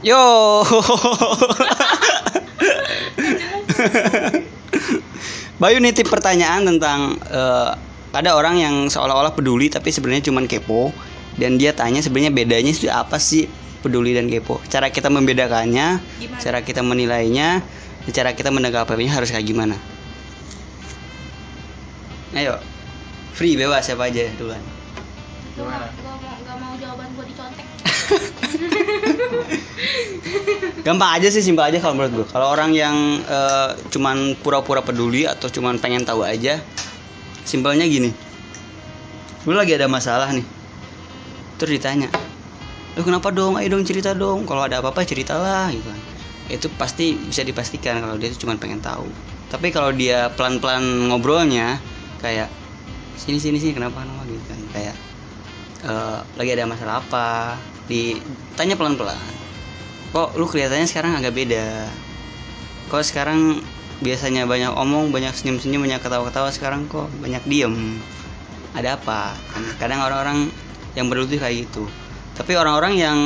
[0.00, 0.64] Yo.
[5.60, 7.70] Bayu nitip pertanyaan tentang eh,
[8.16, 10.88] ada orang yang seolah-olah peduli tapi sebenarnya cuma kepo
[11.36, 13.44] dan dia tanya sebenarnya bedanya itu apa sih
[13.84, 14.56] peduli dan kepo?
[14.72, 16.40] Cara kita membedakannya, Gimana?
[16.40, 17.60] cara kita menilainya,
[18.08, 19.76] cara kita menanggapinya harus kayak gimana?
[22.32, 22.56] Ayo,
[23.36, 24.64] free bebas siapa aja duluan.
[25.60, 27.66] Gue mau, gua mau, gak mau jawaban gue dicontek.
[30.86, 32.26] Gampang aja sih, simpel aja kalau menurut gue.
[32.32, 36.60] Kalau orang yang eh, cuman pura-pura peduli atau cuman pengen tahu aja,
[37.44, 38.12] simpelnya gini.
[39.48, 40.44] Lu lagi ada masalah nih.
[41.60, 42.08] Terus ditanya,
[42.96, 43.60] "Lu kenapa dong?
[43.60, 44.48] Ayo dong cerita dong.
[44.48, 46.00] Kalau ada apa-apa ceritalah." gitu kan.
[46.50, 49.08] Itu pasti bisa dipastikan kalau dia itu cuman pengen tahu.
[49.50, 51.82] Tapi kalau dia pelan-pelan ngobrolnya
[52.22, 52.48] kayak
[53.20, 54.96] sini sini sini kenapa kenapa gitu kan kayak
[55.84, 59.18] eh, lagi ada masalah apa ditanya pelan-pelan.
[60.14, 61.90] Kok lu kelihatannya sekarang agak beda?
[62.90, 63.62] Kok sekarang
[64.00, 67.98] biasanya banyak omong banyak senyum-senyum banyak ketawa-ketawa sekarang kok banyak diem?
[68.78, 69.34] Ada apa?
[69.50, 70.46] Kan kadang orang-orang
[70.94, 71.90] yang berlutut kayak gitu.
[72.38, 73.18] Tapi orang-orang yang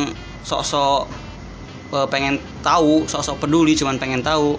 [0.44, 1.08] sok-sok
[1.92, 4.56] eh, pengen tahu sok-sok peduli cuman pengen tahu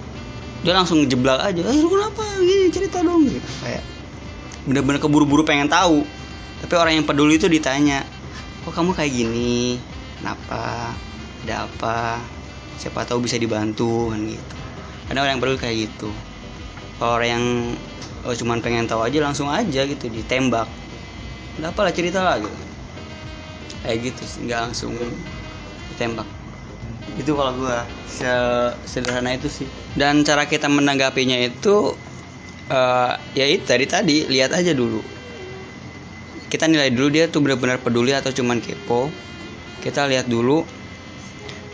[0.61, 1.61] dia langsung jeblak aja.
[1.61, 2.25] Eh lu kenapa?
[2.41, 3.25] Gini cerita dong.
[3.25, 3.49] Gitu.
[3.61, 3.85] Kayak
[4.65, 6.05] bener-bener keburu-buru pengen tahu.
[6.65, 8.01] Tapi orang yang peduli itu ditanya
[8.65, 9.77] kok kamu kayak gini
[10.25, 10.89] kenapa
[11.45, 12.17] ada apa
[12.81, 14.55] siapa tahu bisa dibantu kan gitu.
[15.13, 16.09] Ada orang yang peduli kayak gitu.
[16.97, 17.45] Kalau orang yang
[18.25, 20.65] oh, cuman pengen tahu aja langsung aja gitu ditembak.
[21.61, 22.57] Ada apa lah cerita lah gitu.
[23.85, 24.97] Kayak gitu sih nggak langsung
[25.93, 26.25] ditembak.
[27.21, 29.69] Itu kalau gua se- sederhana itu sih.
[29.93, 31.93] Dan cara kita menanggapinya itu
[32.73, 35.05] eh, ya itu dari tadi lihat aja dulu.
[36.49, 39.13] Kita nilai dulu dia tuh benar-benar peduli atau cuman kepo
[39.83, 40.63] kita lihat dulu.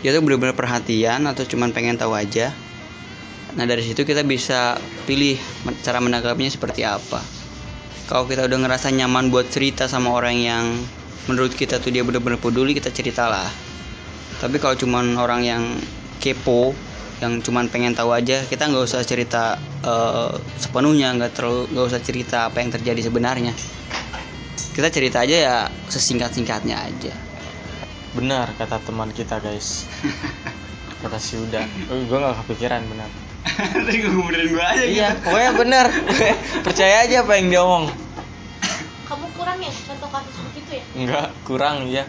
[0.02, 2.50] Dia tuh benar-benar perhatian atau cuman pengen tahu aja?
[3.54, 5.36] Nah dari situ kita bisa pilih
[5.84, 7.20] cara menanggapinya seperti apa.
[8.10, 10.64] Kalau kita udah ngerasa nyaman buat cerita sama orang yang
[11.30, 13.46] menurut kita tuh dia benar-benar peduli kita ceritalah.
[14.42, 15.62] Tapi kalau cuman orang yang
[16.18, 16.74] kepo
[17.22, 19.54] yang cuman pengen tahu aja kita nggak usah cerita
[19.86, 23.54] eh, sepenuhnya nggak terlalu nggak usah cerita apa yang terjadi sebenarnya.
[24.72, 25.56] Kita cerita aja ya
[25.86, 27.21] sesingkat singkatnya aja
[28.12, 29.88] benar kata teman kita guys.
[31.02, 31.66] Kata si Uda.
[31.90, 33.10] Oh, gue nggak kepikiran benar.
[33.74, 35.86] Tadi gue benerin gue aja iya pokoknya benar.
[36.66, 37.90] Percaya aja apa yang dia omong
[39.10, 40.84] Kamu kurang ya contoh kasus begitu ya?
[40.94, 42.06] enggak kurang ya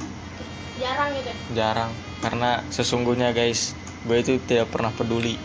[0.78, 1.36] Jarang gitu ya?
[1.58, 1.92] jarang
[2.22, 3.74] karena sesungguhnya guys
[4.06, 5.42] gue itu tidak pernah peduli.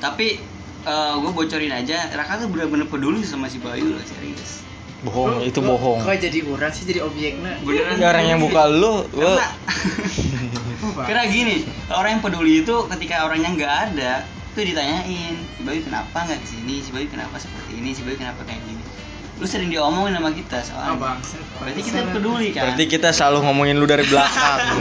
[0.00, 0.40] Tapi
[1.20, 4.64] gue bocorin aja Raka tuh bener-bener peduli sama si Bayu loh serius
[5.04, 6.00] bohong Lu- itu lu bohong.
[6.00, 7.52] Kok jadi orang sih jadi objeknya?
[7.60, 9.32] beneran Ya, orang yang buka lu lu.
[11.04, 14.12] Karena gini orang yang peduli itu ketika orangnya nggak ada
[14.54, 17.90] itu ditanyain si Bayu kenapa nggak ke sini si Bayu kenapa seperti ini?
[17.90, 18.82] Si Bayu kenapa kayak gini?
[19.42, 20.94] Lu sering diomongin sama kita soalnya.
[20.94, 21.42] Bangsat.
[21.58, 22.62] berarti kita peduli kan?
[22.70, 24.58] Berarti kita selalu ngomongin lu dari belakang.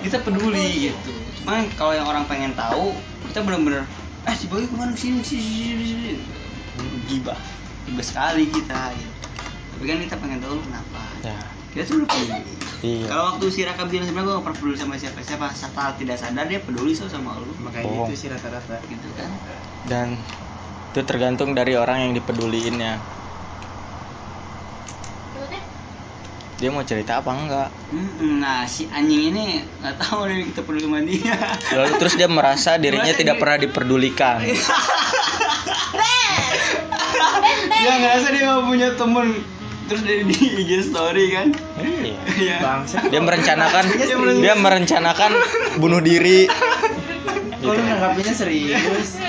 [0.00, 1.12] Kita peduli gitu.
[1.44, 2.96] Cuman kalau yang orang pengen tahu
[3.28, 3.84] kita bener-bener
[4.24, 4.96] eh si Bayu ke mana?
[4.96, 6.12] Sini sini sini sini.
[7.04, 7.36] Gibah
[7.90, 9.20] gibah sekali kita gitu
[9.80, 11.00] tapi kan kita pengen tahu kenapa.
[11.24, 11.40] Ya.
[11.72, 12.52] Kita tuh udah peduli
[12.84, 13.06] iya.
[13.08, 16.16] Kalau waktu si Raka bilang sebenarnya gue gak pernah peduli sama siapa siapa asal tidak
[16.20, 17.48] sadar dia peduli so sama lu.
[17.64, 18.12] Makanya Bohong.
[18.12, 18.76] gitu sih rata-rata.
[18.84, 19.32] gitu kan.
[19.88, 20.08] Dan
[20.92, 23.00] itu tergantung dari orang yang dipeduliinnya
[25.32, 25.62] Maksudnya?
[26.60, 27.68] Dia mau cerita apa enggak
[28.20, 29.44] nah si anjing ini
[29.80, 31.36] nggak tahu nih kita peduli sama dia
[31.72, 34.44] lalu terus dia merasa dirinya tidak pernah diperdulikan
[37.72, 39.26] dia ngerasa dia gak punya temen
[39.86, 41.48] terus dari di IG story kan
[41.80, 42.56] iya Iya.
[42.60, 43.08] Bangsat.
[43.08, 44.38] dia merencanakan Dia merencanakan.
[44.38, 45.30] dia merencanakan
[45.76, 46.46] bunuh diri
[47.60, 49.20] Kok lu nanggapinya serius?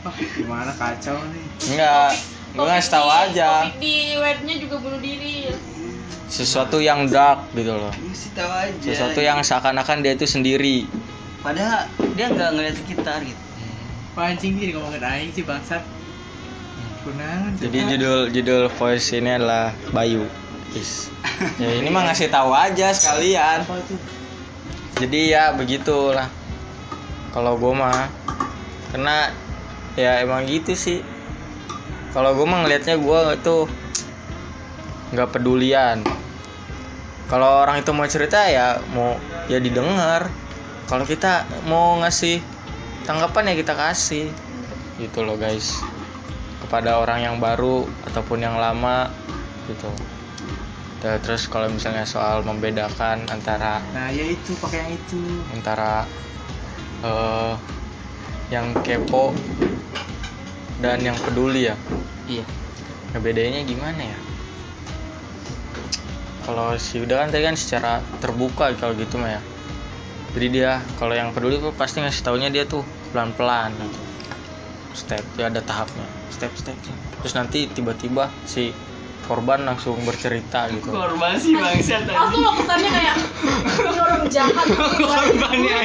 [0.00, 1.44] Wah, gimana kacau nih.
[1.68, 2.10] enggak
[2.50, 5.46] gue ngasih tahu aja Topik di webnya juga bunuh diri.
[6.30, 7.90] Sesuatu yang dark gitu loh.
[7.90, 10.86] Ngasih tahu aja sesuatu yang seakan-akan dia itu sendiri.
[11.42, 13.42] Padahal dia nggak ngeliat sekitar gitu.
[14.14, 15.82] Wah, anjing sih ngomongin aing sih bangsat.
[17.00, 17.56] Kunangan.
[17.56, 20.28] jadi judul judul voice ini adalah Bayu.
[20.76, 21.10] Is.
[21.58, 23.66] ya ini mah ngasih tahu aja sekalian.
[23.66, 23.98] Tuh?
[25.02, 26.30] jadi ya begitulah.
[27.34, 28.06] Kalau gue mah
[28.94, 29.34] karena
[29.98, 31.02] ya emang gitu sih.
[32.14, 33.56] Kalau gue mah ngelihatnya gue itu
[35.10, 36.06] nggak pedulian
[37.30, 39.14] kalau orang itu mau cerita ya mau
[39.46, 40.26] ya didengar.
[40.90, 42.42] Kalau kita mau ngasih
[43.06, 44.26] tanggapan ya kita kasih.
[44.98, 45.78] Gitu loh guys.
[46.66, 49.14] Kepada orang yang baru ataupun yang lama
[49.70, 49.86] gitu.
[51.00, 55.22] Tuh, terus kalau misalnya soal membedakan antara nah ya itu pakai yang itu.
[55.54, 56.04] Antara
[57.06, 57.54] eh
[58.50, 59.30] yang kepo
[60.82, 61.78] dan yang peduli ya?
[62.26, 62.42] Iya.
[63.14, 64.18] Ngebedainnya gimana ya
[66.50, 69.42] kalau si udah kan tadi kan secara terbuka kalau gitu mah ya.
[70.34, 72.82] Jadi dia kalau yang peduli tuh pasti ngasih taunya dia tuh
[73.14, 74.02] pelan pelan gitu
[74.90, 76.06] step ya ada tahapnya.
[76.34, 78.74] Step stepnya terus nanti tiba-tiba si
[79.30, 80.90] korban langsung bercerita gitu.
[80.90, 83.16] Korban sih bangsat aku lo kesannya kayak
[83.78, 84.66] ini orang jahat.
[84.98, 85.78] Korbannya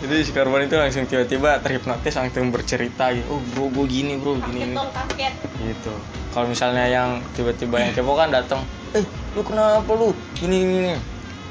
[0.00, 3.28] jadi si korban itu langsung tiba-tiba terhipnotis langsung bercerita gitu.
[3.28, 5.34] Oh bro gue gini bro kaget gini dong kaget.
[5.60, 5.92] Gitu.
[6.32, 8.64] Kalau misalnya yang tiba-tiba yang kepo kan datang
[8.96, 9.04] eh
[9.36, 10.16] lu kenapa lu?
[10.32, 10.96] Gini gini gini."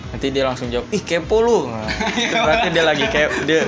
[0.06, 1.68] nanti dia langsung jawab ih kepo lu.
[1.68, 3.62] Nah, itu berarti dia lagi kepo dia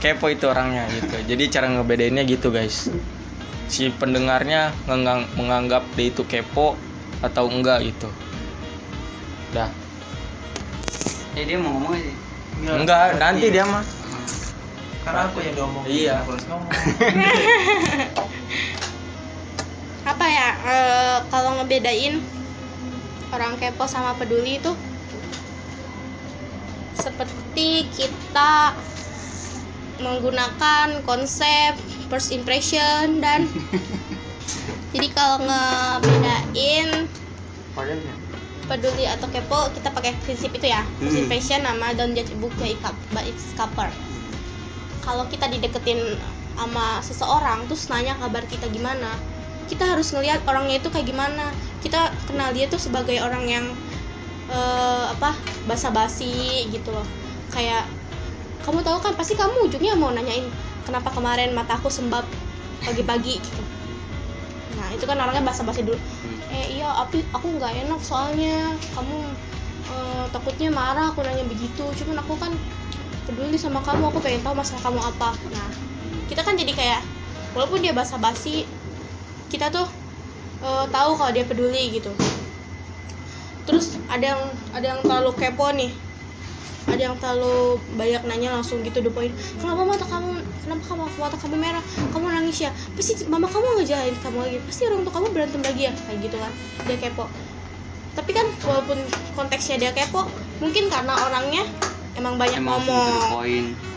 [0.00, 1.12] kepo itu orangnya gitu.
[1.28, 2.90] Jadi cara ngebedainnya gitu guys
[3.66, 4.70] si pendengarnya
[5.36, 6.76] menganggap dia itu kepo
[7.20, 8.08] atau enggak gitu.
[9.52, 9.70] Dah.
[11.34, 12.12] Ya dia mau ngomong aja.
[12.74, 13.84] Enggak nanti dia mah.
[15.04, 16.14] Karena aku yang ngomong Iya.
[16.24, 16.70] aku harus ngomong.
[20.04, 22.20] Apa ya eh, kalau ngebedain
[23.32, 24.72] orang kepo sama peduli itu
[26.94, 28.76] seperti kita
[30.00, 31.72] menggunakan konsep
[32.14, 33.50] first impression dan
[34.94, 37.10] jadi kalau ngebedain
[38.70, 40.86] peduli atau kepo kita pakai prinsip itu ya.
[41.02, 41.26] First Hmm.
[41.26, 42.70] impression nama don't judge a book by
[43.26, 43.90] its cover
[45.02, 45.98] kalau kita dideketin
[46.54, 49.10] sama seseorang terus nanya kabar kita gimana
[49.66, 51.50] kita harus ngelihat orangnya itu kayak gimana.
[51.80, 53.66] Kita kenal dia tuh sebagai orang yang
[54.52, 55.32] eh, apa
[55.64, 57.06] basa-basi gitu loh.
[57.48, 57.88] Kayak
[58.64, 59.12] kamu tahu kan?
[59.16, 60.46] Pasti kamu ujungnya mau nanyain
[60.84, 62.24] kenapa kemarin mataku sembab
[62.84, 63.62] pagi-pagi gitu.
[64.76, 65.98] Nah itu kan orangnya basa-basi dulu.
[66.52, 68.76] Eh iya tapi aku nggak enak soalnya.
[68.92, 69.18] Kamu
[69.90, 71.84] eh, takutnya marah aku nanya begitu.
[72.04, 72.52] Cuman aku kan
[73.24, 75.30] peduli sama kamu aku pengen tahu masalah kamu apa.
[75.50, 75.68] Nah
[76.28, 77.00] kita kan jadi kayak
[77.56, 78.68] walaupun dia basa-basi
[79.48, 79.88] kita tuh
[80.60, 82.12] eh, tahu kalau dia peduli gitu.
[83.64, 84.42] Terus ada yang
[84.76, 86.03] ada yang terlalu kepo nih
[86.84, 91.36] ada yang terlalu banyak nanya langsung gitu the point kenapa mata kamu kenapa kamu mata
[91.40, 91.84] kamu merah?
[92.12, 92.70] Kamu nangis ya?
[92.96, 94.58] Pasti mama kamu ngejalanin kamu lagi.
[94.64, 95.92] Pasti orang tua kamu berantem lagi ya?
[95.92, 96.52] Kayak gitu kan.
[96.88, 97.24] Dia kepo.
[98.14, 98.98] Tapi kan walaupun
[99.34, 100.24] konteksnya dia kepo
[100.62, 101.64] mungkin karena orangnya
[102.14, 103.28] emang banyak emang ngomong.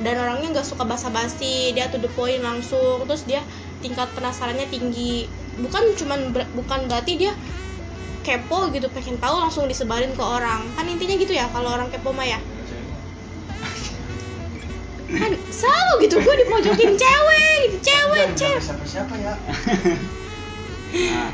[0.04, 1.72] dan orangnya nggak suka basa-basi.
[1.72, 3.08] Dia to the point langsung.
[3.08, 3.44] Terus dia
[3.80, 5.32] tingkat penasarannya tinggi.
[5.60, 7.32] Bukan cuman ber- bukan berarti dia
[8.28, 10.68] kepo gitu pengen tahu langsung disebarin ke orang.
[10.76, 12.40] Kan intinya gitu ya kalau orang kepo mah ya
[15.08, 19.34] kan selalu gitu gue dipojokin cewek gitu cewek cewek siapa siapa ya
[21.12, 21.32] nah?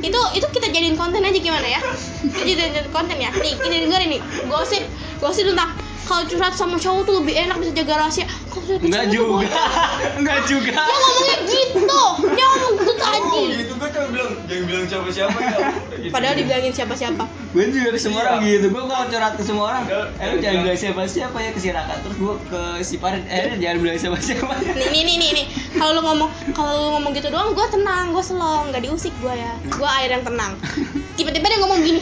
[0.00, 1.80] Itu itu kita jadiin konten aja gimana ya?
[2.22, 3.30] Kita jadiin konten ya?
[3.32, 4.20] Nih ini dengerin nih.
[4.46, 4.82] Gosip
[5.18, 5.72] gosip tentang
[6.04, 8.28] kalau curhat sama cowok tuh lebih enak bisa jaga rahasia.
[8.46, 9.48] Kalau curhat sama enggak juga.
[10.14, 10.72] enggak juga.
[10.76, 12.02] Dia ngomongnya gitu.
[12.28, 13.40] Dia ngomong gitu tadi.
[13.56, 15.56] gitu gue cuma bilang jangan bilang siapa siapa ya.
[16.14, 17.24] Padahal dibilangin siapa-siapa.
[17.54, 18.50] Gue juga ke semua orang Iya.
[18.52, 18.66] gitu.
[18.68, 21.60] Gue kalau curhat ke semua orang Enggak, eh lu jangan bilang siapa siapa ya ke
[21.62, 21.94] si Raka.
[21.98, 25.44] Terus gue ke si Farid eh jangan bilang siapa siapa nih nih nih, nih.
[25.74, 29.34] Kalau lu ngomong kalau lu ngomong gitu doang gue tenang gue selong nggak diusik gue
[29.34, 29.52] ya.
[29.74, 30.54] Gue air yang tenang.
[31.18, 32.00] Tiba-tiba dia ngomong gini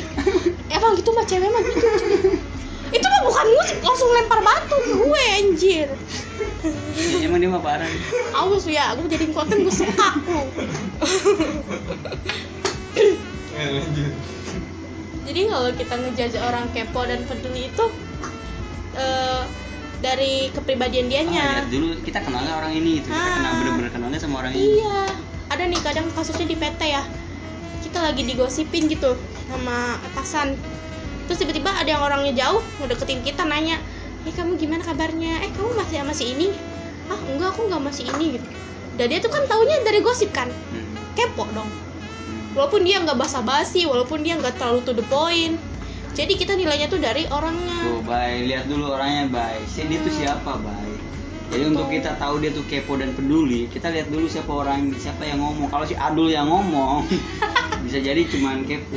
[0.73, 1.87] emang gitu mah cewek mah gitu
[2.93, 5.89] itu mah bukan musik langsung lempar batu ke gue anjir.
[7.25, 7.89] Emang dia mah parah.
[8.37, 10.15] Awas ya gue jadiin konten gue sekak
[13.73, 13.83] lu
[15.23, 17.85] jadi kalau kita ngejudge orang kepo dan peduli itu
[18.99, 19.43] eh,
[20.03, 23.35] dari kepribadian Ah, dianya lihat dulu kita kenalnya orang ini gitu kita Ah.
[23.39, 25.01] kenal bener-bener kenalnya sama orang ini Iya,
[25.49, 27.03] ada nih kadang kasusnya di PT ya.
[27.81, 29.15] Kita lagi digosipin gitu
[29.47, 30.59] sama atasan.
[31.31, 33.79] Terus tiba-tiba ada yang orangnya jauh mau deketin kita nanya,
[34.27, 35.39] "Eh kamu gimana kabarnya?
[35.47, 36.51] Eh kamu masih sama si ini?"
[37.07, 38.49] "Ah, enggak, aku enggak masih ini." gitu.
[38.99, 40.51] Dan dia tuh kan taunya dari gosip kan.
[40.51, 40.93] Hmm.
[41.15, 41.71] Kepo dong.
[41.71, 42.43] Hmm.
[42.59, 45.57] Walaupun dia nggak basa-basi, walaupun dia nggak terlalu to the point.
[46.13, 47.79] Jadi kita nilainya tuh dari orangnya.
[47.89, 48.45] Tuh, bye.
[48.45, 49.61] Lihat dulu orangnya, bye.
[49.65, 50.93] Si dia tuh siapa, bye.
[51.53, 55.21] Jadi untuk kita tahu dia tuh kepo dan peduli, kita lihat dulu siapa orang siapa
[55.29, 55.69] yang ngomong.
[55.69, 57.05] Kalau si Adul yang ngomong,
[57.85, 58.97] bisa jadi cuman kepo.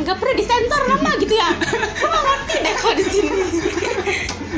[0.00, 1.48] Enggak pernah disensor nama gitu ya.
[2.00, 3.30] Nggak ngerti deh kalau di sini.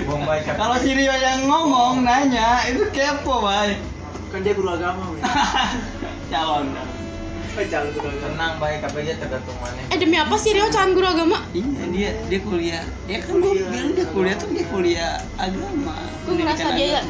[0.06, 3.74] Bombay Kalau si Rio yang ngomong nanya, itu kepo, bye.
[4.30, 5.10] kan dia guru agama.
[6.30, 6.70] Calon.
[7.52, 11.84] Tenang baik tapi aja tergantung mana eh demi apa sih Rio calon guru agama Iya
[11.92, 12.80] dia dia kuliah.
[13.04, 15.92] Ya kan gue bilang dia kuliah tuh dia kuliah agama.
[16.24, 17.04] gue ngerasa dia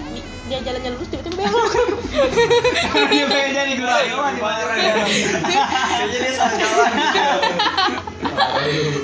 [0.50, 1.70] dia jalannya lurus tiba-tiba belok
[3.14, 4.74] dia pengen jadi guru agama di mana?
[4.74, 6.92] Kayaknya dia salah jalan.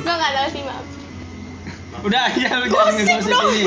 [0.03, 0.83] gue nggak tahu sih maaf
[1.99, 3.51] Udah aja lu jangan Gosip ngegosip dong.
[3.51, 3.67] ini.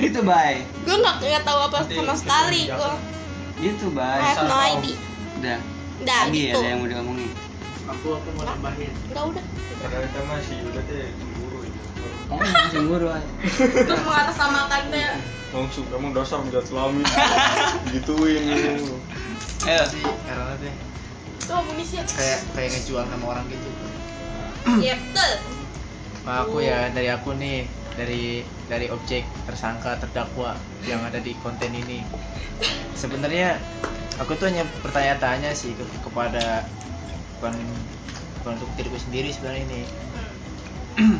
[0.00, 0.64] Gitu bay.
[0.84, 2.92] gue nggak nggak tahu apa sama sekali gue
[3.60, 4.16] Gitu bay.
[4.16, 4.96] I have no idea
[5.40, 5.60] Udah.
[6.04, 6.60] Udah, Lagi gitu.
[6.60, 7.30] ada yang mau diomongin.
[7.86, 8.92] Aku aku mau nambahin.
[9.08, 9.44] nggak udah
[9.78, 11.82] padahal kita masih udah teh guru ya
[12.24, 13.24] Oh, cemburu ay.
[13.68, 15.12] terus mengatasnamakan deh
[15.52, 17.04] langsung kamu dasar bejat selami
[17.92, 18.96] gituin lu
[19.62, 19.84] Ayo.
[20.24, 20.74] Karena deh
[21.40, 23.68] tuh amunisi kayak kayak ngejual sama orang gitu.
[24.80, 25.32] iya betul
[26.24, 30.54] Nah, aku ya dari aku nih dari dari objek tersangka terdakwa
[30.86, 32.02] yang ada di konten ini.
[32.98, 33.58] Sebenarnya
[34.18, 36.66] aku tuh hanya bertanya-tanya sih ke- kepada
[37.38, 37.54] bukan
[38.42, 39.82] bukan untuk diriku sendiri sebenarnya ini.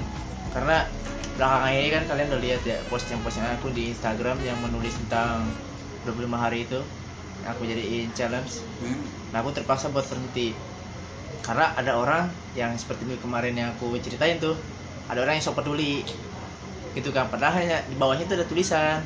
[0.55, 0.87] Karena
[1.35, 5.47] belakangan ini kan kalian udah lihat ya posting-posting aku di Instagram yang menulis tentang
[6.07, 6.79] 25 hari itu.
[7.45, 8.65] Aku jadiin challenge.
[9.31, 10.57] Nah aku terpaksa buat berhenti.
[11.45, 14.57] Karena ada orang yang seperti minggu kemarin yang aku ceritain tuh
[15.05, 16.01] ada orang yang sok peduli
[16.95, 19.03] gitu kan padahal hanya di bawahnya itu ada tulisan.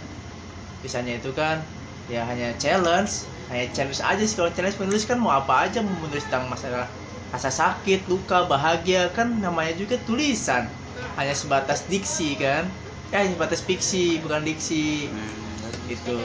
[0.80, 1.64] Tulisannya itu kan
[2.08, 4.36] ya hanya challenge hanya challenge aja sih.
[4.36, 6.86] Kalau challenge menulis kan mau apa aja mau menulis tentang masalah
[7.32, 10.68] rasa sakit luka bahagia kan namanya juga tulisan.
[11.16, 12.68] Hanya sebatas diksi kan.
[13.08, 15.08] Ya hanya sebatas fiksi bukan diksi.
[15.08, 15.88] Hmm.
[15.88, 16.16] gitu.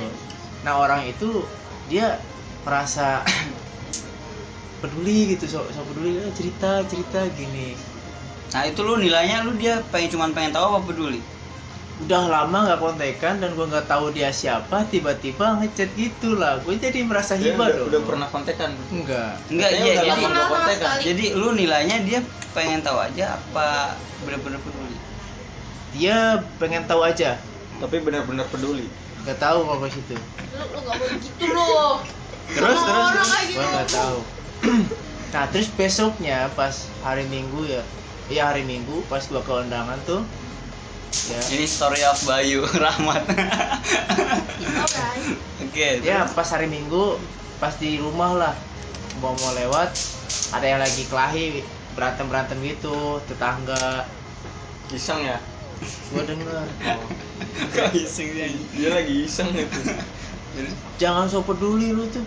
[0.67, 1.43] Nah orang itu
[1.87, 2.19] dia
[2.67, 3.23] merasa
[4.83, 7.75] peduli gitu so, so peduli eh, cerita cerita gini.
[8.51, 11.32] Nah itu lu nilainya lu dia pengen cuman pengen tahu apa peduli?
[12.01, 16.57] Udah lama nggak kontekan dan gua nggak tahu dia siapa tiba-tiba ngechat gitu lah.
[16.65, 17.87] Gue jadi merasa hibah udah, dong.
[17.93, 18.73] udah pernah kontekan?
[18.89, 20.77] Enggak Enggak iya udah jadi lama nggak kontekan.
[20.97, 21.01] Sekali.
[21.05, 22.19] jadi lu nilainya dia
[22.57, 24.97] pengen tahu aja apa bener-bener peduli?
[25.93, 27.37] dia pengen tahu aja.
[27.77, 28.89] Tapi benar-benar peduli.
[29.21, 30.17] Nggak tahu kalau ke situ.
[30.17, 32.01] Lu lu nggak boleh gitu loh.
[32.49, 33.29] Terus Sama terus terus.
[33.29, 34.19] gitu gue nggak tahu.
[35.33, 37.81] Nah terus besoknya pas hari minggu ya
[38.29, 40.21] iya hari minggu pas gua ke undangan tuh
[41.29, 41.39] ya.
[41.53, 43.23] Ini story of Bayu Rahmat.
[45.63, 45.87] Oke.
[46.01, 46.33] ya terus.
[46.35, 47.17] pas hari minggu
[47.61, 48.55] pas di rumah lah.
[49.21, 49.93] Mau mau lewat
[50.57, 51.61] ada yang lagi kelahi
[51.93, 54.09] berantem berantem gitu tetangga.
[54.89, 55.37] Iseng ya?
[56.11, 56.65] Gua denger.
[57.75, 58.47] Kok iseng dia?
[58.73, 59.81] dia lagi iseng itu
[61.01, 62.21] jangan so peduli lu tuh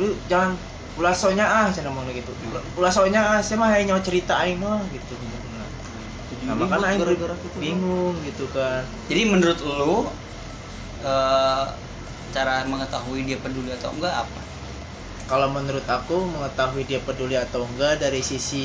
[0.00, 0.56] lu jangan
[0.96, 2.32] ulasonya ah saya ngomong gitu.
[2.80, 5.14] Ulasonya ah saya mah hanya ceritain lah gitu
[6.46, 8.82] nah makanya aing gara-gara gitu bingung gitu kan.
[9.08, 9.84] Jadi menurut lu
[11.10, 11.64] eh,
[12.34, 14.42] cara mengetahui dia peduli atau enggak apa?
[15.30, 18.56] kalau menurut aku mengetahui dia peduli atau enggak dari sisi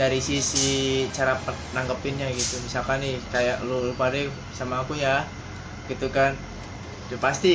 [0.00, 0.68] dari sisi
[1.16, 1.32] cara
[1.76, 2.54] nanggepinnya gitu.
[2.66, 4.18] Misalkan nih kayak lu pada
[4.58, 5.30] sama aku ya
[5.90, 6.32] gitu kan.
[7.10, 7.48] Ya pasti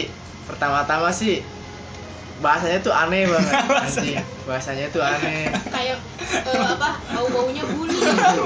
[0.48, 1.34] pertama-tama sih
[2.44, 3.54] bahasanya tuh aneh banget
[3.86, 4.20] anjing.
[4.44, 5.48] Bahasanya tuh aneh.
[5.72, 5.98] Kayak
[6.44, 7.96] eh, apa bau baunya buli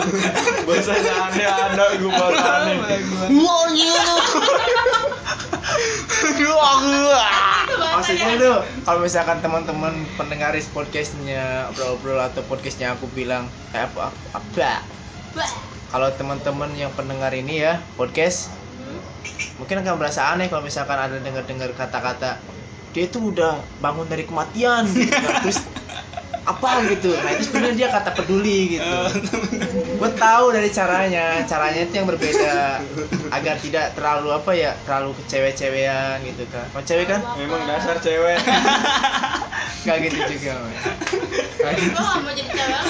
[0.68, 2.78] bahasanya aneh ada gue bahasa aneh.
[8.00, 14.72] maksudnya tuh kalau misalkan teman-teman pendengar podcastnya obrol-obrol atau podcastnya aku bilang eh, apa apa
[15.90, 18.50] kalau teman-teman yang pendengar ini ya podcast
[19.62, 22.40] mungkin akan merasa aneh kalau misalkan ada dengar-dengar kata-kata
[22.96, 25.46] dia itu udah bangun dari kematian gitu kan.
[25.46, 25.62] terus
[26.50, 27.14] apa gitu.
[27.14, 28.98] Nah itu sebenarnya dia kata peduli gitu.
[30.02, 31.46] Gue tahu dari caranya.
[31.46, 32.82] Caranya itu yang berbeda.
[33.30, 36.66] Agar tidak terlalu apa ya terlalu kecewe-cewean gitu kan.
[36.74, 37.22] Kalau cewek kan?
[37.38, 38.42] Memang dasar cewek.
[39.86, 40.54] Nggak gitu juga.
[41.62, 41.94] Nggak gitu.
[41.94, 42.82] Gue gak mau jadi cewek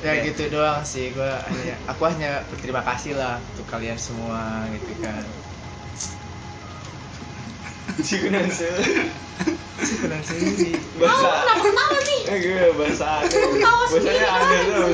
[0.00, 4.96] ya gitu doang sih gua hanya aku hanya berterima kasih lah untuk kalian semua gitu
[5.04, 5.20] kan
[7.98, 8.70] Cikunan sih
[9.80, 14.88] sebenarnya sendiri bahasa kenapa ketawa nih eh gue bahasa Ketawa bahasanya aneh tuh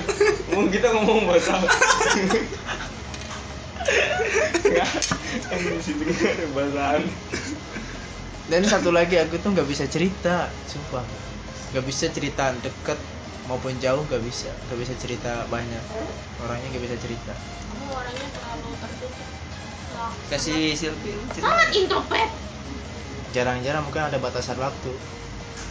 [0.46, 1.54] ngomong kita ngomong bahasa
[4.66, 4.90] Nggak,
[5.46, 7.14] kan di situ ada bahasa aneh
[8.46, 11.02] dan satu lagi aku tuh nggak bisa cerita sumpah.
[11.74, 12.94] Nggak bisa cerita deket
[13.46, 15.82] maupun jauh nggak bisa nggak bisa cerita banyak.
[16.42, 17.32] Orangnya nggak bisa cerita.
[17.32, 19.28] Kamu orangnya terlalu tertutup.
[20.28, 22.30] Kasih Silvi sangat introvert.
[23.32, 24.92] Jarang-jarang mungkin ada batasan waktu.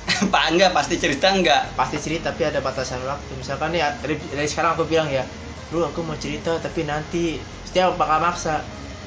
[0.33, 1.73] Pak enggak pasti cerita enggak?
[1.73, 3.31] pasti cerita tapi ada batasan waktu.
[3.37, 5.25] Misalkan nih dari, dari sekarang aku bilang ya
[5.73, 8.61] lu aku mau cerita tapi nanti setiap bakal maksa.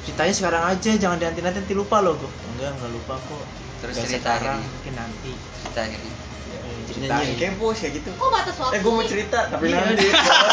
[0.07, 3.45] Ceritanya sekarang aja jangan nanti nanti, nanti lupa loh gue enggak enggak lupa kok.
[3.79, 5.33] Terus Nggak cerita sekarang mungkin nanti.
[5.63, 6.15] Cerita akhirnya.
[6.99, 8.11] Eh, ceritain kepo sih gitu.
[8.11, 8.75] Kok batas waktu?
[8.75, 9.79] Eh gue mau cerita tapi Iya.
[9.81, 10.07] nanti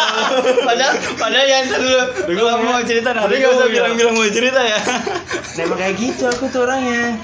[0.69, 2.01] padahal padahal yang ntar dulu.
[2.29, 4.79] Lu mau cerita nanti Tapi gak usah bilang-bilang mau cerita ya.
[5.57, 7.17] Nah emang kayak gitu aku tuh orangnya.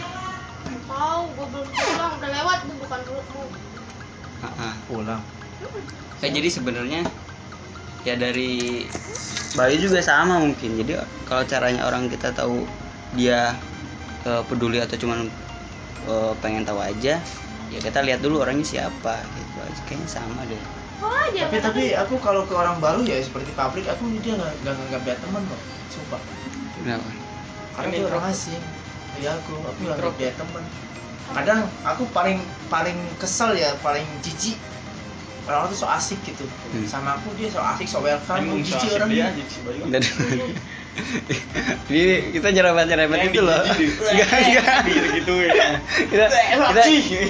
[0.84, 2.12] Tahu gue belum pulang.
[2.18, 3.22] Udah lewat gue bukan dulu
[4.42, 4.74] Ah, ah.
[4.86, 5.22] pulang.
[6.18, 7.02] Kayak jadi sebenarnya
[8.02, 8.86] ya dari
[9.54, 10.74] Bayu juga sama mungkin.
[10.76, 12.66] Jadi kalau caranya orang kita tahu
[13.14, 13.54] dia
[14.24, 15.30] eh, peduli atau cuman
[16.04, 17.22] eh, pengen tahu aja,
[17.72, 19.82] ya kita lihat dulu orangnya siapa gitu aja.
[19.88, 20.60] Kayaknya sama deh.
[21.02, 24.76] oh tapi tapi aku kalau ke orang baru ya seperti pabrik aku dia nggak nggak
[24.92, 25.62] nggak biar teman kok.
[25.92, 26.22] Sumpah
[26.78, 27.10] Kenapa?
[27.72, 28.64] karena dia orang asing.
[29.24, 30.64] Ya aku aku nggak biar teman.
[31.32, 34.60] Kadang aku paling paling kesel ya paling jijik.
[35.50, 36.46] Orang tuh so asik gitu.
[36.46, 36.86] Hmm.
[36.86, 38.38] sama aku dia so asik so welcome.
[38.38, 39.34] Emang jijik orangnya.
[39.34, 39.64] jijik
[41.88, 43.62] Ini kita nyerempet-nyerempet Yang itu loh.
[44.12, 44.80] Enggak, enggak.
[45.16, 45.70] gitu ya
[46.08, 46.26] Kita
[46.68, 46.84] kita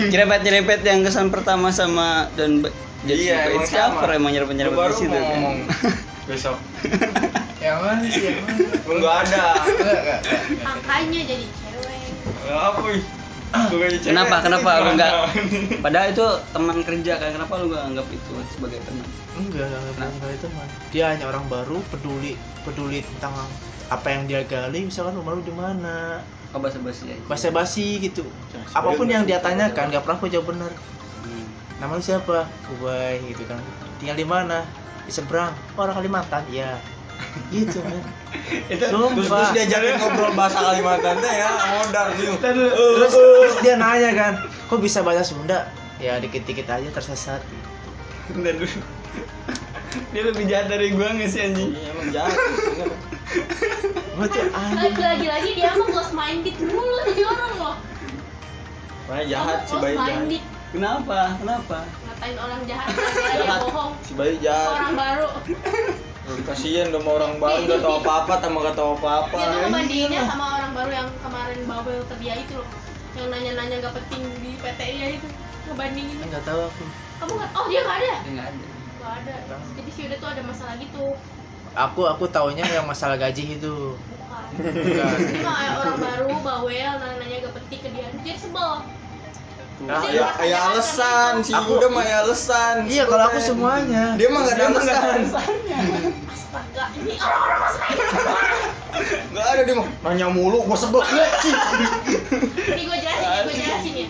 [0.08, 2.66] nyerempet-nyerempet yang kesan pertama sama dan
[3.02, 4.14] jadi Iya, emang cover sama.
[4.14, 5.26] emang nyerempet-nyerempet Gua di baru situ kan.
[5.28, 5.58] ngomong
[6.30, 6.58] besok
[7.64, 8.42] yang mana sih ada
[8.88, 9.56] enggak enggak.
[10.62, 12.02] makanya jadi cewek
[12.48, 12.80] apa
[14.02, 14.36] Kenapa?
[14.40, 15.12] Kenapa lu enggak?
[15.12, 15.84] Gimana?
[15.84, 17.30] Padahal itu teman kerja kan.
[17.32, 19.08] Kenapa lu enggak anggap itu sebagai teman?
[19.32, 23.32] enggak enggak enggak enggak itu teman dia hanya orang baru peduli peduli tentang
[23.88, 26.20] apa yang dia gali misalkan rumah lu di mana
[26.52, 27.24] Oh basa-basi aja.
[27.32, 30.72] basa basi gitu sebenarnya apa pun yang dia nggak tanyakan nggak pernah aku jawab benar
[31.22, 31.48] Hmm.
[31.80, 32.44] nama lu siapa
[32.76, 33.62] Ubay gitu kan
[33.98, 34.68] tinggal di mana
[35.06, 36.76] di seberang oh, orang Kalimantan iya
[37.52, 38.04] gitu kan
[38.74, 41.50] itu terus, terus diajarin ngobrol bahasa Kalimantan teh ya
[41.80, 44.34] modal gitu terus, terus dia nanya kan
[44.72, 45.68] kok bisa bahasa Sunda?
[46.00, 47.44] Ya dikit-dikit aja tersesat.
[48.32, 48.66] Dulu.
[50.16, 51.76] Dia lebih jahat dari gua nggak sih anjing?
[51.76, 52.90] Iya, emang jahat bener.
[54.12, 57.76] gue tuh anjing lagi lagi dia mah close minded mulu nih orang loh.
[59.12, 60.24] Makanya jahat si Bayu jahat.
[60.72, 61.20] Kenapa?
[61.36, 61.80] Kenapa?
[62.08, 62.88] ngatain orang jahat?
[63.44, 63.60] Jahat.
[63.66, 63.92] bohong?
[64.06, 64.68] Si Bayu jahat.
[64.78, 65.30] Orang baru
[66.46, 69.38] kasihan sama orang baru gak tau apa-apa sama gak tau apa-apa.
[69.38, 72.68] Dia tuh ngebandinginnya sama orang baru yang kemarin bawel ke dia itu loh.
[73.18, 75.28] Yang nanya-nanya gak penting di PT nya itu
[75.68, 76.18] ngebandingin.
[76.30, 76.84] Nggak tahu aku.
[77.22, 78.14] Kamu nggak oh dia nggak ada?
[78.22, 78.66] Dia nggak ada.
[79.02, 79.34] nggak ada.
[79.78, 81.06] Jadi si udah tuh ada masalah gitu.
[81.72, 83.76] Aku aku taunya yang masalah gaji itu.
[83.96, 84.46] Bukan.
[84.60, 85.16] Bukan.
[85.32, 88.08] ini orang baru bawel nanya-nanya gak penting ke dia.
[88.14, 88.86] Jadi sebel
[89.82, 92.76] Nah, ya, ya alasan karena si Aku- Yuda mah ya alasan.
[92.86, 94.04] Iya kalau aku semuanya.
[94.16, 95.20] Dia mah gak ada alasan.
[96.32, 97.96] astaga ini orang-orang masalah
[99.32, 101.02] gak ada dia mah nanya mulu gua sebel.
[101.02, 104.08] Ini gue jelasin ya gue jelasin ya.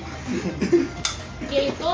[1.47, 1.89] Dia itu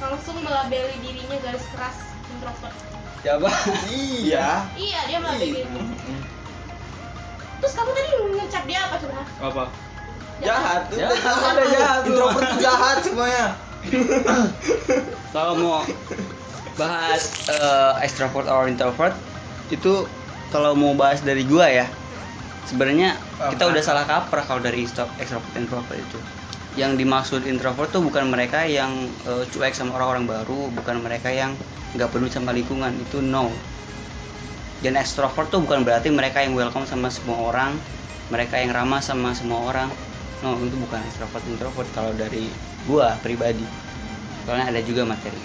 [0.00, 1.96] langsung melabeli dirinya garis keras
[2.28, 2.74] introvert
[3.20, 3.48] Siapa?
[3.92, 4.64] iya.
[4.74, 5.00] Iya.
[5.08, 5.80] Dia melabeli itu
[7.60, 8.08] terus kamu tadi
[8.40, 9.64] ngecap dia apa coba apa
[10.44, 10.82] jahat.
[10.92, 11.16] Jahat.
[11.16, 12.00] jahat jahat.
[12.08, 13.46] Introvert jahat semuanya.
[15.34, 15.80] Kalau mau
[16.76, 19.12] bahas eh, extrovert or introvert
[19.68, 20.08] itu
[20.50, 21.86] kalau mau bahas dari gua ya
[22.66, 23.14] sebenarnya
[23.52, 26.18] kita udah salah kaprah kalau dari extro- extrovert introvert itu.
[26.78, 31.52] Yang dimaksud introvert tuh bukan mereka yang eh, cuek sama orang-orang baru bukan mereka yang
[31.94, 33.52] nggak peduli sama lingkungan itu no.
[34.80, 37.76] Dan extrovert tuh bukan berarti mereka yang welcome sama semua orang
[38.30, 39.90] mereka yang ramah sama semua orang
[40.40, 41.88] no itu bukan extrovert introvert.
[41.92, 42.48] Kalau dari
[42.88, 43.64] gua pribadi
[44.44, 45.42] soalnya ada juga materi.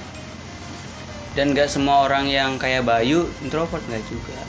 [1.36, 4.40] Dan gak semua orang yang kayak Bayu introvert nggak juga.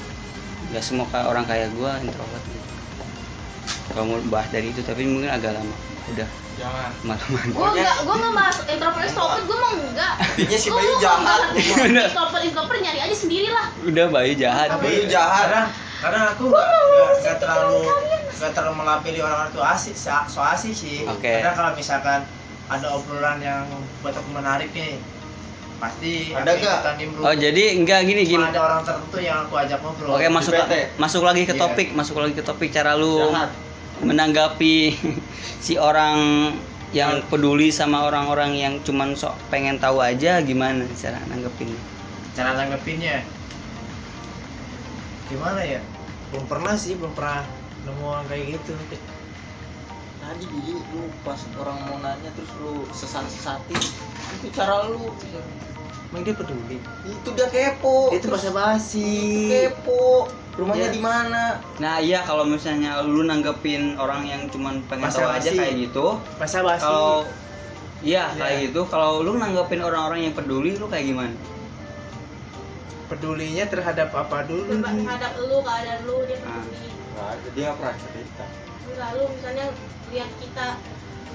[0.71, 2.71] Nggak semua orang kayak gua introvert gitu.
[3.91, 5.77] Kalau mau bahas dari itu tapi mungkin agak lama.
[6.15, 6.29] Udah.
[6.57, 6.91] Jangan.
[7.05, 7.47] Malaman.
[7.53, 11.41] Gue nggak gue nggak bahas introvert extrovert gue mah enggak Intinya si Bayu mau jahat.
[11.59, 13.67] introvert introvert nyari aja sendiri lah.
[13.85, 14.69] Udah Bayu jahat.
[14.81, 17.89] Bayu jahat karena aku nggak terlalu
[18.37, 21.41] nggak terlalu melabeli orang-orang itu asik so, so asik sih Oke.
[21.41, 22.21] karena kalau misalkan
[22.67, 23.65] ada obrolan yang
[24.03, 25.01] buat aku menarik nih
[25.77, 26.57] pasti Ada
[26.97, 27.21] nimbrung.
[27.21, 30.53] oh jadi enggak gini gini Cuma ada orang tertentu yang aku ajak ngobrol Oke masuk
[30.57, 30.73] PT.
[30.97, 31.61] masuk lagi ke Iya.
[31.61, 33.53] topik masuk lagi ke topik cara lu Jahat.
[34.01, 34.97] menanggapi
[35.65, 36.17] si orang
[36.93, 41.81] yang peduli sama orang-orang yang cuman sok pengen tahu aja gimana cara nanggepinnya
[42.33, 43.21] cara nanggepinnya
[45.27, 45.81] gimana ya?
[46.31, 47.43] Belum pernah sih belum pernah
[47.87, 48.73] nemu orang kayak gitu.
[50.19, 53.79] Tadi jadi lu pas orang mau nanya terus lu sesat-sesatin
[54.37, 55.15] itu cara lu.
[56.11, 56.79] Emang dia peduli?
[57.05, 58.11] Itu dia kepo.
[58.11, 59.13] Dia itu basa basi
[59.51, 60.27] kepo.
[60.57, 60.95] Rumahnya Iya.
[60.97, 61.43] di mana?
[61.77, 66.65] Nah iya kalau misalnya lu nanggepin orang yang cuman pengen tahu aja kayak gitu basa
[66.65, 67.29] basi Kalau
[68.01, 68.41] Iya Iya.
[68.41, 71.37] kayak gitu kalau lu nanggepin orang-orang yang peduli lu kayak gimana?
[73.07, 74.71] Pedulinya terhadap apa dulu?
[74.71, 75.07] Nih?
[75.07, 76.89] terhadap lu keadaan lu dia peduli.
[77.15, 78.45] Nggak ada, dia nggak pernah cerita.
[78.97, 79.67] Lalu misalnya
[80.11, 80.67] lihat kita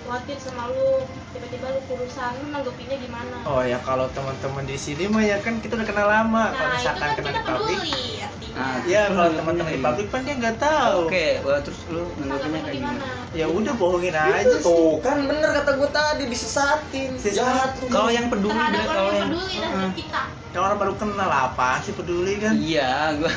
[0.02, 3.38] khawatir sama lu tiba-tiba lu kurusan lu nanggepinnya gimana?
[3.46, 6.68] Oh ya kalau teman-teman di sini mah ya kan kita udah kenal lama kalau nah
[6.68, 8.60] itu misalkan kan kena kita di pabrik peduli artinya.
[8.60, 11.00] Ah, ya kalau lu teman-teman di pabrik kan dia nggak tahu.
[11.08, 13.06] Oke wah, terus lu nanggepinnya kayak gimana?
[13.06, 13.38] gimana?
[13.38, 14.66] Ya udah bohongin aja sih.
[14.66, 17.10] Tuh kan bener kata gue tadi disesatin.
[17.16, 17.38] Disesatin.
[17.38, 17.86] Jahat lu.
[17.94, 19.92] kalau yang peduli terhadap bener orang kalau yang yang peduli terhadap Heeh.
[19.96, 22.60] kita ya orang baru kenal apa sih peduli kan?
[22.60, 23.32] Iya gua.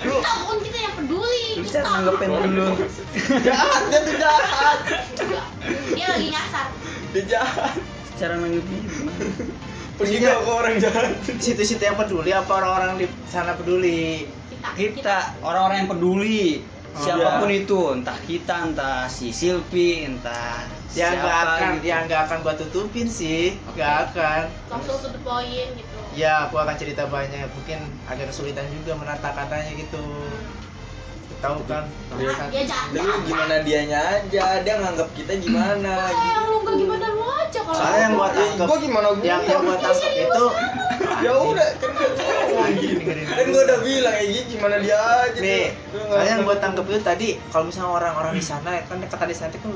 [0.00, 2.68] Kita bukan kita yang peduli lu kita cara nanggepin dulu.
[3.44, 4.78] Jahat dia tuh jahat.
[5.92, 6.66] dia lagi nyasar.
[7.12, 7.76] Dia jahat.
[8.16, 9.24] cara nanggepinnya gimana?
[10.00, 10.32] Pergi Iya.
[10.32, 11.06] kok ke orang jahat.
[11.44, 14.24] situ-situ yang peduli apa orang-orang di sana peduli?
[14.48, 16.64] Kita kita orang-orang yang peduli.
[16.90, 17.62] Oh, siapa pun iya.
[17.62, 21.86] itu entah kita entah si Silvi entah ya nggak siapa akan gitu.
[21.86, 23.54] ya nggak akan gua tutupin sih.
[23.76, 24.42] Nggak akan.
[24.72, 25.89] Langsung to the point gitu
[26.20, 27.48] ya aku akan cerita banyak.
[27.48, 30.04] Mungkin agak kesulitan juga menata katanya gitu.
[31.40, 31.88] Tahu kan?
[32.20, 32.36] dia
[32.68, 32.92] jahat.
[32.92, 36.12] Tapi gimana dianya aja, dia nganggap kita gimana?
[36.12, 36.68] Kayak gitu.
[36.68, 39.24] lu gimana lu aja kalau soalnya yang Ya, tangkap gua gimana gua?
[39.24, 40.44] yang yang gua tangkap itu
[41.24, 43.02] Ya udah, kan gua gini.
[43.24, 45.38] Kan gua udah bilang ya gitu gimana dia aja?
[45.40, 49.36] Nih soalnya yang gua tangkap itu tadi kalau misalnya orang-orang di sana kan kata di
[49.36, 49.70] sana itu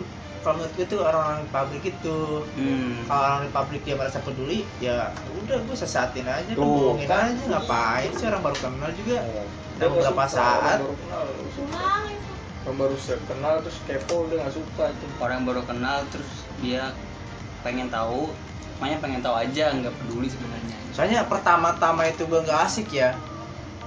[0.45, 3.09] kalau menurut gue itu orang-orang pabrik itu hmm.
[3.09, 5.09] kalau orang di pabrik dia merasa peduli ya
[5.41, 7.33] udah gue sesatin aja Tuh, bohongin kan.
[7.33, 9.49] aja ngapain sih orang baru kenal juga dalam
[9.81, 11.25] nggak beberapa saat orang baru kenal.
[12.65, 12.97] Orang baru
[13.29, 15.07] kenal terus kepo dia nggak suka itu.
[15.21, 16.31] orang baru kenal terus
[16.61, 16.93] dia
[17.65, 18.29] pengen tahu
[18.79, 23.17] makanya pengen tahu aja nggak peduli sebenarnya soalnya pertama-tama itu gue nggak asik ya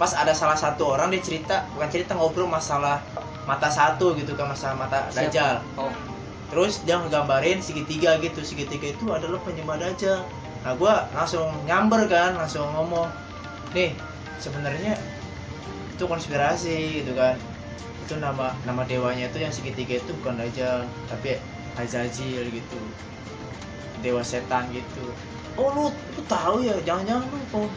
[0.02, 3.02] pas ada salah satu orang dia cerita bukan cerita ngobrol masalah
[3.46, 5.30] mata satu gitu kan masalah mata Siapa?
[5.30, 6.07] dajjal oh
[6.48, 8.40] terus dia ngegambarin segitiga gitu.
[8.44, 10.24] Segitiga itu adalah penyembah dajjal
[10.66, 13.08] nah gue langsung nyamber kan langsung ngomong
[13.72, 13.96] nih
[14.42, 15.00] sebenarnya
[15.96, 17.40] itu konspirasi gitu kan.
[18.04, 21.40] Itu nama nama dewanya itu yang segitiga itu bukan dajjal tapi
[21.78, 22.80] Azazil gitu.
[24.02, 25.14] Dewa setan gitu.
[25.58, 26.76] Oh lu lu tahu ya?
[26.86, 27.70] Jangan-jangan lu oh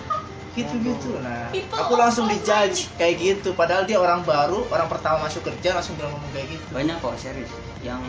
[0.58, 1.46] gitu gitu nah
[1.78, 3.54] aku langsung dijudge kayak gitu.
[3.54, 6.64] Padahal dia orang baru orang pertama masuk kerja langsung bilang ngomong kayak gitu.
[6.74, 7.50] Banyak kok serius.
[7.86, 8.02] Yang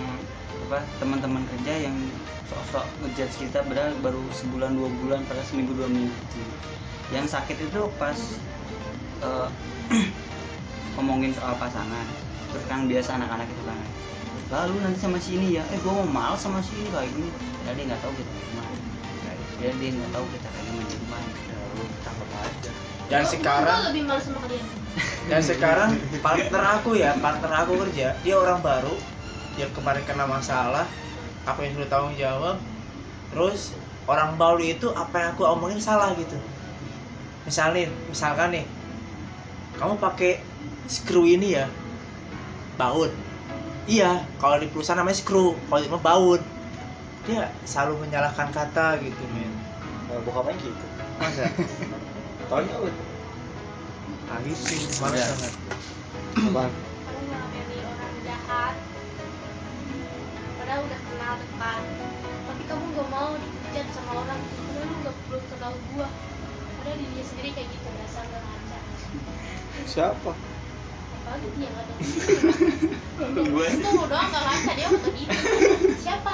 [0.71, 1.99] apa teman-teman kerja yang
[2.47, 6.15] sok-sok ngejudge kita padahal baru sebulan dua bulan padahal seminggu dua minggu.
[7.11, 8.15] Yang sakit itu pas
[9.19, 9.47] eh,
[10.95, 12.07] ngomongin soal pasangan.
[12.55, 13.75] Terus kan biasa anak-anak itu kan
[14.47, 15.63] lalu nanti sama si ini ya?
[15.75, 17.27] Eh gue mau mal sama si ini kayak gini.
[17.35, 18.75] Padahal dia nggak tahu kita kayak gimana.
[19.59, 20.87] Dia dia nggak tahu kita kayak gimana.
[20.87, 21.19] Di rumah
[21.51, 22.71] Ya lu tangkap aja.
[23.11, 24.67] dan sekarang lebih malu sama kalian.
[25.27, 25.89] Dan sekarang
[26.23, 28.95] partner aku ya partner aku kerja dia orang baru
[29.55, 30.87] dia kemarin kena masalah
[31.45, 32.57] aku yang sudah tanggung jawab.
[33.31, 33.75] Terus
[34.07, 36.37] orang baru itu apa yang aku omongin salah gitu.
[37.47, 38.65] Misalnya misalkan nih
[39.79, 40.43] kamu pakai
[40.85, 41.65] screw ini ya
[42.77, 43.11] baut.
[43.89, 46.41] Iya kalau di perusahaan namanya screw kalau di rumah baut.
[47.29, 49.53] Dia selalu menyalahkan kata gitu men.
[50.09, 50.85] Nah, bokapnya gitu.
[51.21, 51.45] masa?
[52.49, 52.89] Taunya lu.
[54.31, 54.73] ah gitu.
[55.11, 55.27] Ya.
[56.49, 56.73] banget
[57.31, 58.75] ngelabeli orang jahat
[60.71, 61.83] padahal udah kenal dekat
[62.47, 66.07] tapi kamu gak mau dihujat sama orang padahal lu gak belum kenal gua
[66.79, 68.79] padahal dirinya sendiri kayak gitu dasar gak ngaca
[69.83, 70.31] Siapa?
[70.31, 71.99] apalagi dia gak tahu
[73.51, 73.67] Gue.
[73.67, 75.35] itu doang gak ngaca dia gak gitu
[75.99, 76.33] siapa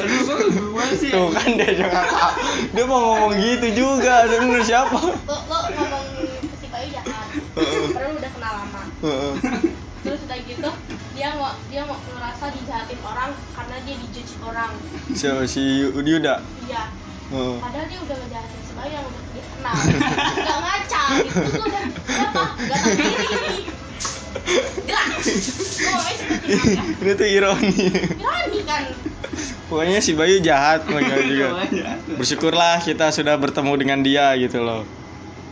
[0.00, 2.32] terus gue sih Tuh kan dia juga tahu.
[2.72, 4.24] Dia mau ngomong gitu juga.
[4.32, 4.96] Sebenarnya siapa?
[4.96, 6.04] lo lo ngomong
[6.40, 6.88] ke si Bayu
[7.52, 9.83] padahal lu udah kenal lama Heeh.
[10.04, 10.70] Terus udah gitu
[11.10, 14.70] dia mau dia mau ngerasa dijahatin orang karena dia dijudge orang
[15.10, 16.44] Siapa si Yuda?
[16.62, 16.82] iya
[17.26, 17.56] Heeh.
[17.58, 19.74] padahal dia udah ngejahatin si Bayu yang udah dia kenal
[20.36, 23.00] nggak ngaca gitu tuh udah siapa nggak tahu
[24.84, 26.10] apa
[27.00, 27.72] Ini tuh ironi.
[28.14, 28.84] berani kan
[29.66, 30.84] Pokoknya si Bayu jahat
[31.24, 31.64] juga.
[32.14, 34.84] Bersyukurlah kita sudah bertemu dengan dia gitu loh.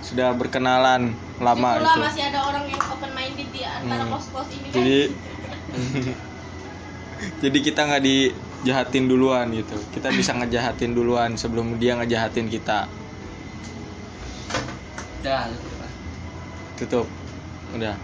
[0.02, 2.00] Sudah berkenalan lama Itulah itu.
[2.02, 4.18] masih ada orang yang open minded di antara Hmm.
[4.18, 4.98] close ini kan Jadi
[7.42, 9.78] Jadi kita nggak dijahatin duluan gitu.
[9.94, 12.86] Kita bisa ngejahatin duluan sebelum dia ngejahatin kita.
[15.22, 15.86] dah lu apa?
[16.74, 17.06] Tutup.
[17.70, 17.94] Udah.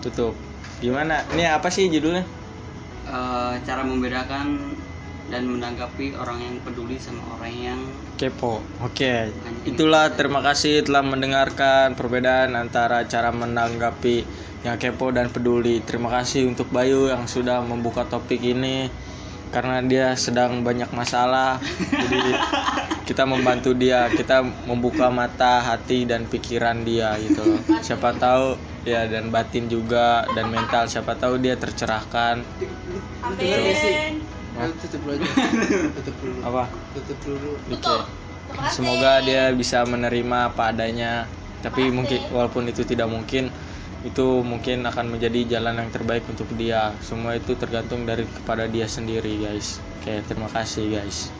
[0.00, 0.32] Tutup.
[0.80, 1.20] Gimana?
[1.36, 2.24] Ini apa sih judulnya?
[3.04, 4.72] Eh, cara membedakan
[5.28, 7.80] dan menanggapi orang yang peduli sama orang yang
[8.18, 8.58] Kepo.
[8.82, 9.30] Oke.
[9.62, 14.26] Itulah terima kasih telah mendengarkan perbedaan antara cara menanggapi
[14.66, 15.78] yang kepo dan peduli.
[15.86, 18.90] Terima kasih untuk Bayu yang sudah membuka topik ini.
[19.48, 21.56] karena dia sedang banyak masalah
[21.88, 22.36] jadi
[23.08, 29.08] kita membantu dia kita membuka mata hati dan pikiran dia gitu loh siapa tahu ya
[29.08, 32.44] dan batin juga dan mental siapa tahu dia tercerahkan
[33.24, 34.27] Amin.
[34.82, 35.26] Tutup dulu aja.
[35.96, 36.38] Tutup dulu.
[36.42, 36.64] Apa?
[36.96, 37.50] Tutup dulu.
[38.72, 41.30] Semoga dia bisa menerima apa adanya.
[41.62, 43.50] Tapi mungkin walaupun itu tidak mungkin
[44.06, 46.94] itu mungkin akan menjadi jalan yang terbaik untuk dia.
[47.02, 49.78] Semua itu tergantung dari kepada dia sendiri guys.
[49.98, 51.37] Oke terima kasih guys